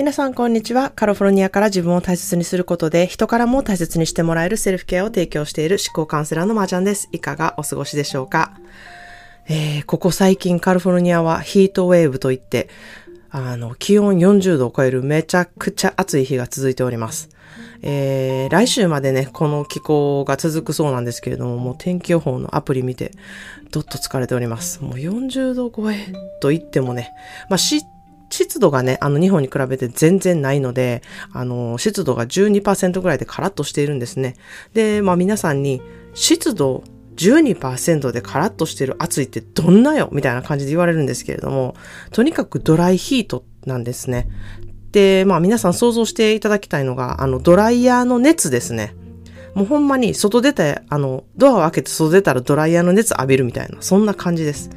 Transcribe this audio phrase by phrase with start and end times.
[0.00, 0.88] 皆さん、こんにちは。
[0.88, 7.10] カリフォルニアから自分を大切にすることで、人からも大切にしてもらえるセルフケアを提供している思考カウンセラーのマージャンです。
[7.12, 8.54] いかがお過ごしでしょうか？
[9.46, 12.70] えー、ここ最近カリフォルニアはヒートウェーブといって、
[13.28, 17.28] あの、気温40度を超えるめちゃくちゃ暑い日が続いております。
[17.82, 23.12] えー、来週までね、この気候が続くそうなんですけれども、もう天気予報のアプリ見て、
[23.70, 24.82] どっと疲れております。
[24.82, 27.12] もう40度超えと言ってもね、
[27.50, 27.84] まあ、湿
[28.30, 31.02] 湿度がね、あの日本に比べて全然ないので、
[31.32, 34.36] あの、湿度が12%ぐらいでカラッとしているんですね。
[34.72, 35.82] で、まあ皆さんに、
[36.14, 36.84] 湿度
[37.16, 41.74] 12%でカラッとしてる暑いってどんなよみたいな感じで言われるんですけれども、
[42.12, 44.28] とにかくドライヒートなんですね。
[44.92, 48.94] で、まあ皆さん想像していただきたいのが、あのドライヤーの熱ですね。
[49.54, 54.70] もうほんまに外出て、あの、ドアを開けて外出たらドライヤーの熱浴びるみたいな、そんな感じです。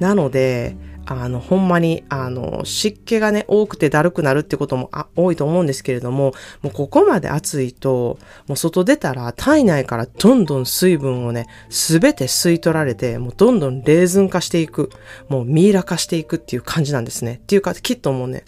[0.00, 0.76] なので、
[1.10, 14.90] あの、ほんまに、あの、湿気がね、多くてだるくなるってこともあ多いと思うんですけれども、もうここまで暑いと、もう外出たら体内からどんどん水分をね、すべて吸い取られて、もうどんどんレーズン化していく、
[15.30, 17.40] もうミイラ化していくっていう感じなんですね。
[17.42, 18.44] っていうか、きっともうね、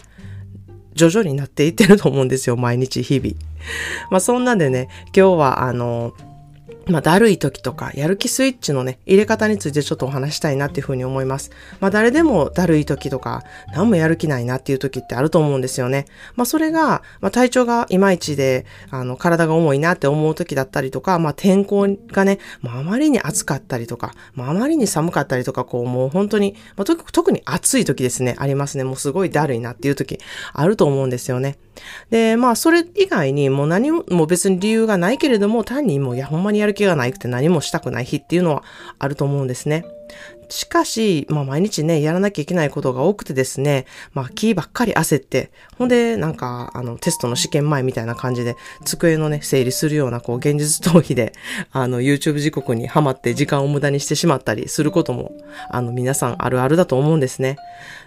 [0.93, 3.35] 徐々になっていってると思うんですよ、毎日日々。
[4.11, 6.13] まあそんなんでね、今日はあの、
[6.87, 11.51] まあ、だるい時とか、やる気スイッチのね、入れ方についてちょっとお話したいなっていうふうに思います。
[11.79, 16.05] まあ、誰でもだるい時とか、何もやる気ないなっていう時ってあると思うんですよね。
[16.35, 28.83] まあ、それが、まあ、体調がいまいちで、あの、体が重いなって思う時だったりとか、まあ、天候がね、まあ、あまりに暑かったりとか、まあ、あまりに寒かったりとか、こう、もう本当に、まあ、特に暑い時ですね、ありますね。
[28.83, 30.19] もうすごいだるいなっていう時、
[30.53, 31.57] あると思うんですよね。
[32.09, 38.63] で、まあ、それ以外にもう何も別に理由がないけれども、単にもう、いや、ほんまにやる気がないくて何もしたくない日っていうのは
[38.99, 39.85] あると思うんですね。
[40.51, 51.33] しかし、まあ毎日ね、やらなきゃいけないことが多くてですね、まあ気ばっかり焦って、ほんで、なんか、あの、テストの試験前みたいな感じで、机のね、整理するような、こう、現実逃避で、
[51.71, 55.31] あの、YouTube 時刻にハマって時間を無駄にしてしまったりすることも、
[55.69, 57.57] あの、皆さんあるあるだと思うんですね。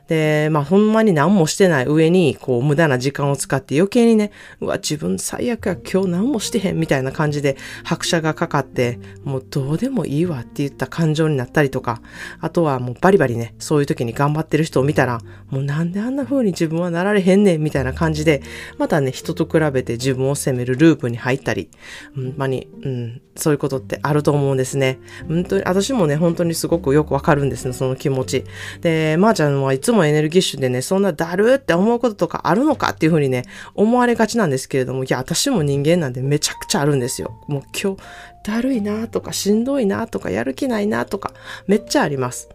[0.08, 12.02] で、まあほんまに何もしてない上に、こう無駄な時間を使って余計にね、うわ、自分最悪や、今日何もしてへんみたいな感じで拍車がかかって、もうどうでもいいわって言った感情になったりとか、
[12.40, 18.42] あとはもうバリバリね、そういう時に頑張ってる人を見たら、もうなんであんな風に自分はなられへんねんみたいな感じで、
[18.78, 21.70] またね、人と比べて自分を責めるループに入ったり、
[22.14, 24.98] ほんまに、うん、そういうことってあると思うんですね。
[25.28, 28.44] 本当に、私もね、本当にすごくよくわかるんですね、その気持ち。
[28.80, 37.40] で、まー、あ、ちゃんはいつもエネルギッシュでね、そんなだるって思うこととかあるのかっていうふうにね、思われがちなんですけれども、いや、私も人間なんでめちゃくちゃあるんですよ。
[37.48, 38.02] もう今日、
[38.44, 41.32] だるいなとか、しんどいなとか、やる気ないなとか、
[41.66, 42.50] めっちゃあります。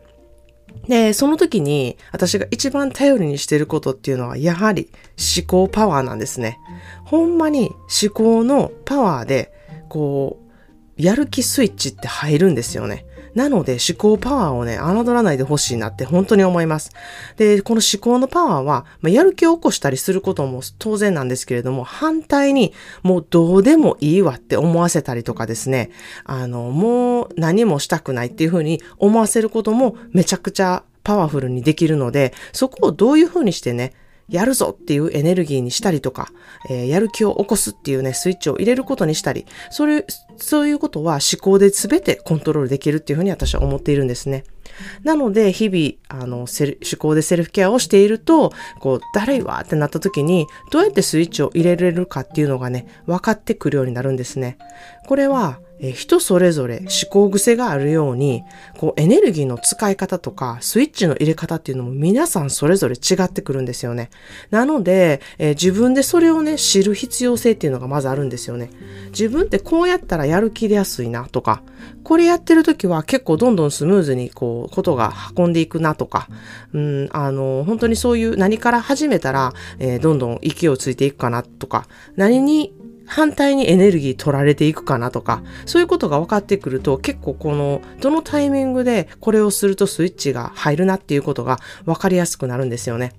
[0.88, 4.90] で、その時に私が一番頼りにしてることっていうのはやはり
[5.38, 6.60] 思考パワーなんですね。
[7.06, 9.52] ほんまに思考のパワーで
[9.90, 10.40] こ
[10.98, 13.06] う、やる気スイッチって入るんですよね。
[13.36, 16.92] なので思考パワーをね、侮らないでほしいなって本当に思います。
[17.38, 22.74] で、この思考のパワーは、まあ、やる気を起こしたりすることも当然なんですけれども、反対に
[23.04, 25.92] もうどうでもいいわって思わせたりとかですね、
[26.24, 33.94] あの、もう何もしたくないっていうふうに思わせることもめちゃくちゃパワフルにできるので、そこをどういうふうにしてね、
[34.30, 36.30] やるぞっていうエネルギーにしたりとか、
[36.70, 40.06] えー、やる気を起こすっていうね、スイッチを入れることにしたり、そういう、
[40.38, 44.44] そういうことは思考で全てコントロールできるっていうふうに私は思っているんですね。
[45.04, 46.48] なので、日々、あの、思
[46.98, 54.58] 考でセルフケアをしていると、こう、だるいわってなった時に、どうやってスイッチを入れれるかっていうのがね、分かってくるようになるんですね。
[55.08, 58.44] これは、え人それぞれ思考癖があるように、
[58.78, 64.10] こうエネルギーの使い方とかスイッチの入れ方っていうのも皆さんそれぞれ違ってくるんですよね。
[64.52, 68.70] なので、え、自分でそれをね、知る必要性っていうのがまずあるんですよね。
[69.12, 71.64] 自分ってこうやったらやる気出やすいなとか、
[72.04, 76.28] これやってる時は結構どんどんスムーズにこう、ことが運んでいくなとか、
[76.74, 82.74] うん、あの、本当にそういう何から始めたら、えー、どんどん勢いをついていくかなとか、何に
[83.06, 93.14] 反対にエネルギー取られていくかなとか、そういうことが分かってくると、結構この、どのタイミングでこれをするとスイッチが入るなっていうことが分かりやすくなるんですよね。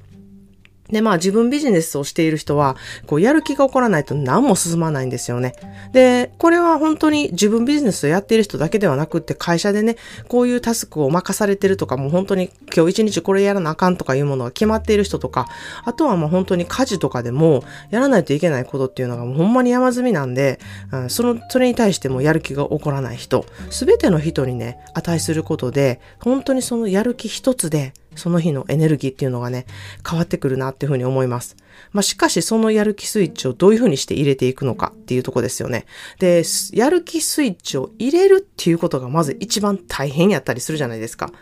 [0.91, 2.77] で、まあ自分ビジネスをしている人は、
[3.07, 5.55] こうやる気が起こらないと何も進まないんですよね。
[5.93, 9.97] で、これは本当に自分ビジネスをやっている人だけではなくって会社でね、
[10.29, 15.49] こういうタスクを任されてるとか、もう本当に今日一日これやらなあかんとかいうものが決まっている人とか、
[15.85, 20.59] あとはもう本当に家事とかでもやらないといけないことっていうのがもうほんまに山積みなんで、
[20.93, 29.67] うん、その、それに対してもやる気が起こらない人、すべての人にね、値することで、本当にそのやる気一つでその日のエネルギーっていうのがね、
[30.08, 31.56] 変わってくるなっていうふうに思います。
[31.93, 35.87] まあ、しかしそのやる気スイッチをどういうふうにして入れていくのかっていうとこですよね。
[36.19, 41.32] で、やる気スイッチを入れるっていうことがまず一番大変やったりするじゃないですか。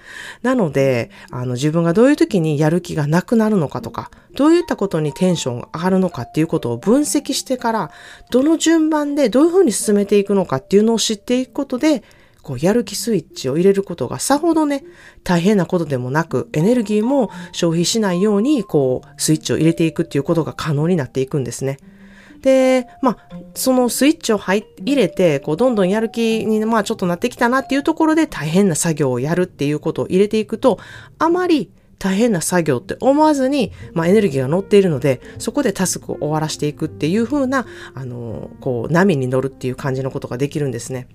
[0.43, 7.91] なので、あの自分がどういう時にやる気がなくなるのかとか、どういったことにテンションが上がるのかっていうことを分析してから、
[8.31, 12.03] どの順番でどういうふうに進めていくのかっていうのを知っていくことで、
[12.43, 14.85] こう、やる気スイッチを入れることがさほどね、
[15.25, 21.79] 大変なことでもなく、エネルギーも消費しないように、こう、スイッチを入れていくっていうことが可能になっていくんですね。
[22.43, 30.79] で、まあ、そのスイッチを入れて、こう、どんどんやる気に、まあ、ちょっとなってきたなっていうところで大変な作業をやるっていうことを入れていくと、
[31.19, 41.09] あまり大変な作業って思わずに、まあ、エネルギーが乗っているので、そこでタスクを終わらしていくっていう風な、あの、こう、波に乗るっていう感じのことができるんですね。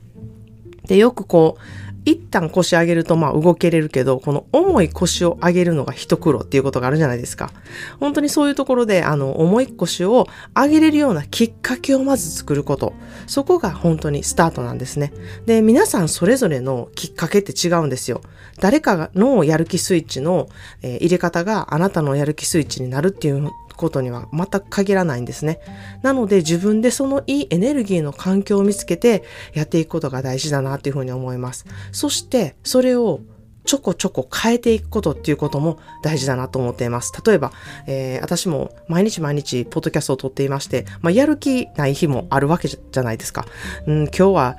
[0.87, 1.61] で、よくこう、
[2.05, 7.51] 一旦腰上げるとまあ動けれるけど、この重い腰を上げるのが一苦労っていうことがあるじゃないですか。
[7.99, 12.93] 本当にそういうところで、あの、重い腰を上げれるようなきっかけをまず作ること。
[13.27, 15.13] そこが本当にスタートなんですね。
[15.45, 18.21] で、皆さんそれぞれのきっかけって違うんですよ。
[18.59, 20.49] 誰かのやる気スイッチの、
[20.81, 25.59] え、入れ方があなたのやる気スイッチになるっていうことには全く限らないんですね。
[26.01, 29.23] なので自分でそのいいエネルギーの環境を見つけて
[29.53, 31.65] やっていくことが大事だなっていうふうに思います。
[31.91, 33.21] そしてそれを
[33.65, 37.13] ちょこちょこ変えていくことっていうことも大事だなと思っています。
[37.25, 37.51] 例えば、
[37.87, 43.45] えー、私も毎日毎日ポッドキャストを撮っていまして、まあ、やる気ない日もあるわけじゃないですか。
[43.87, 44.57] うん、今日は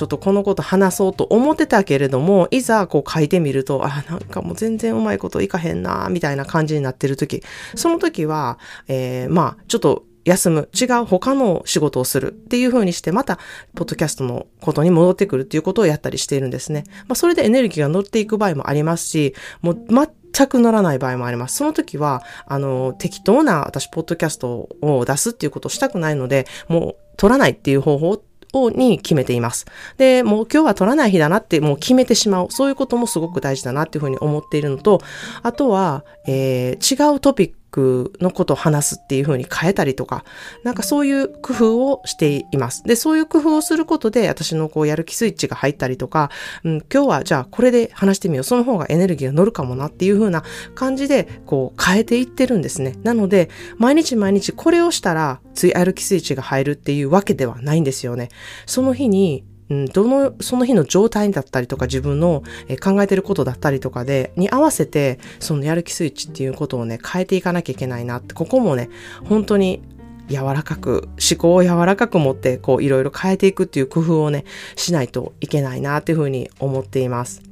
[0.00, 7.42] ちょっとこのこと話そうと思ってたけれども、いざこう書いてみると、あ、なんかもう全然うまいこといかへんな、みたいな感じになってる時、
[7.74, 8.58] その時は、
[8.88, 13.38] えー、まあ、ちょっと休む、違う他の仕事をするっていう風にして、また、
[13.76, 16.84] ポッドキャストのことに戻ってくるっていうことをやったりしているんですね。
[17.08, 19.86] まあ、それでエネルギーが乗っていく場合もありますし、もう
[20.32, 21.56] 全く乗らない場合もあります。
[21.56, 29.66] その時は、あの、適当な私、ポッドキャストを出すっていうことをしたくないので、もう、取らないっていう方法ををに決めています。
[29.96, 32.48] で、もう今日は取らない日だなってもう決めてしまう。
[32.50, 35.00] そういうこともすごく大事だなっていうふうに思っているのと、
[35.42, 40.24] あとは、えー、違うトピッククのことを話すっていう風に変えたりとか、
[40.64, 42.82] なんかそういう工夫をしています。
[42.84, 46.30] で、そういう工夫をすることで、私のこうやる気スイッチが入ったりとか、
[46.64, 48.44] うん、今日はじゃあこれで話してみよう。
[48.44, 50.42] その方がエネルギーが乗るかもなっていう風な
[50.74, 52.96] 感じで、こう変えていってるんですね。
[53.02, 58.28] なので、毎日毎日これをしたら、ついやる気スイッチが入るっていうわけではないんですよね。
[58.66, 62.42] その日にうん、どの、その日の状態だったりとか自分の
[62.82, 68.90] 考えてることだったりとかで、に合わせて、そのやる気スイッチっていうことをね、変えていかなきゃいけないなって、ここもね、
[69.24, 69.80] 本当に
[70.28, 74.44] 柔らかく、思考を柔らかく持って、こう、いろいろ変えていくっていう工夫をね、
[74.74, 77.49] しないといけないなっていうふうに思っています。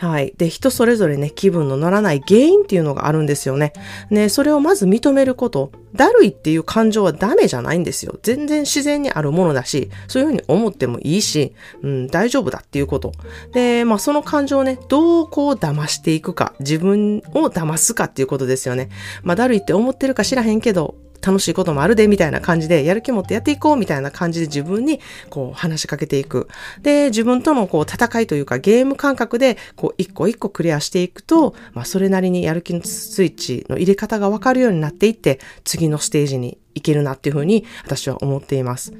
[0.00, 0.32] はい。
[0.38, 3.74] で、人それぞれね、気分の乗らない原因っていうのがあるんですよね。
[4.08, 5.72] ね、それをまず認めること。
[5.94, 8.18] だるいっていう感情はダメじゃないんですよ。
[8.22, 11.52] 全然自然にあるものだし、そういうふうに思ってもいいし、
[11.82, 13.12] うん、大丈夫だっていうこと。
[13.52, 18.88] で、まあその感情をね、どうこう騙していくか、自分を騙すかっていうことですよね。
[19.22, 26.48] まあだるいって思ってるか知らへんけど、楽しいこともあるで、みたいな感じで、やる気持ってやっていこう、みたいな感じで自分に、こう、話しかけていく。
[26.82, 38.92] で、自分との、こう、戦いというか、ゲーム感覚で、こう、一個一個クリアしていくと、まあ、それなりにやる気のスイッチの入れ方がわかるようになっていって、次のステージに行けるなっていうふうに、私は思っています。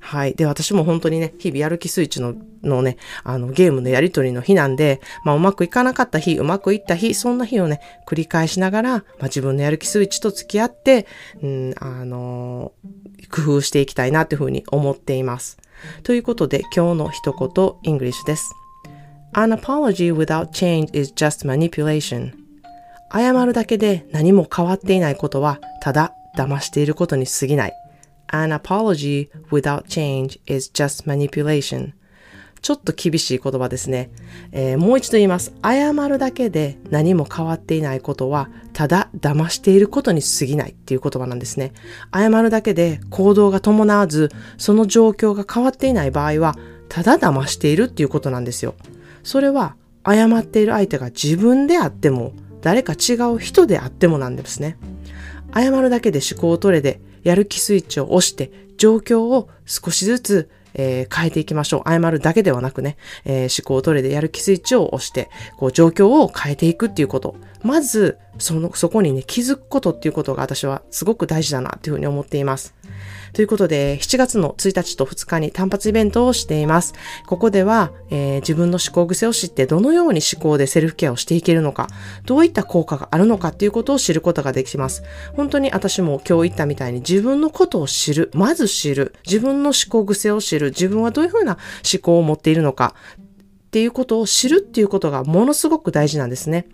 [0.00, 0.34] はい。
[0.34, 11.06] で、私も本当にね、日々やる気スイッチの、のね、あの、ゲームのやりとりの日なんで、まあ、うまくいかなかった日、うまくいった日、そんな日をね、繰り返しながら、まあ、自分のやる気スイッチと付き合って、
[11.42, 15.58] うん、あのー、工夫していきたいなというふうに思っています。
[16.02, 18.50] ということで、今日の一言、English です。
[19.32, 22.32] An apology without change is just manipulation.
[23.12, 27.72] 謝るだけで何も変わっていないことは、ただ騙していることに過ぎない。
[28.28, 31.92] An apology without change is just manipulation.
[32.60, 34.10] ちょっと厳しい言葉ですね、
[34.52, 35.52] えー、もう一度言います。
[35.62, 41.72] 謝るだけで何も変わっていないことは、ただ騙していることに過ぎないっていう言葉なんですね。
[42.12, 46.56] 謝るだけで行動が伴わず、その状況が変わっていない場合は、
[46.88, 48.74] ただ騙しているっていうことなんですよ。
[49.22, 54.76] それは、謝っている相手が自分であっても、誰か違う人であってもなんですね。
[55.54, 61.90] 謝るだけで思考を取れで、やる気スイッチを押して、状況を少しずつ、えー、変えていきましょう。
[61.90, 67.36] 謝るだけではなくね、えー、思考を取れでやる気スイッチを押して、こう状況を変えていくっていうこと。
[67.62, 72.74] まず、その、そこにね、気づくことっていうことが私はすごく大事だなっていうふうに思っています。
[73.32, 76.94] ということで、7月の1日と2日に単発イベントをしています。
[77.26, 81.88] ここでは、えー、自分の思考癖を知ってどのように思考でセルフケアをしていけるのか、
[82.24, 85.02] どういった効果があるのかっていうことを知ることができます。
[85.34, 91.58] 本当に私も今日言ったみたいに自分のことを知る、まず知る、自分の思考癖を知る、自分はどういうふうな
[91.92, 92.94] 思考を持っているのか
[93.68, 96.66] っていうことを知るっていうことがものすごく大事なんですね。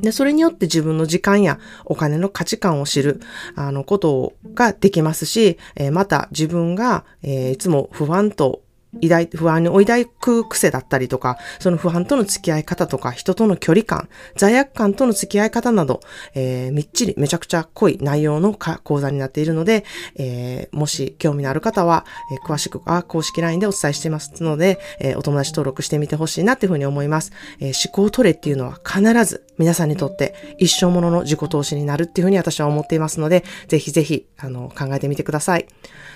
[0.00, 3.20] で、それによって自分の時間やお金の価値観を知る、
[3.54, 8.62] あの、ことができますし、えー、また自分が、えー、いつも不安と
[9.02, 16.00] 抱不安に追い抱く癖だったりとか、その不安との付き合い方とか、人との距離感、罪悪感との付き合い方など、
[16.34, 19.84] えー、みっちりめちゃくちゃ濃い内容の講座になっているので、
[20.16, 27.32] えー、もし興味のある方は、えー、詳しくは公式 LINE でお伝えしていますので、えー、お友達登録してみてほしいなっていうふうに思います。
[27.60, 35.66] えー、思考トレっていうのは必ず皆さんにとって一生ものの自己投資になるっていうふうに私は思っていますので、ぜひぜひ、あの、考えてみてください。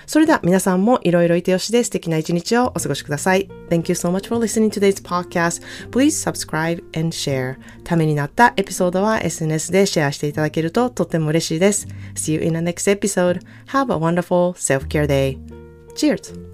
[0.05, 3.48] それでは皆さんもいろいろいてよしで素敵な一日ををお過ごしください。
[3.68, 5.62] Thank you so much for listening to today's podcast.
[5.90, 7.56] Please subscribe and share.
[7.84, 11.86] ためになったエピソードは SNS でシェアしていただけるととっても嬉しいです。
[12.14, 13.40] See you in the next episode.
[13.68, 15.38] Have a wonderful self-care day.
[15.94, 16.49] Cheers!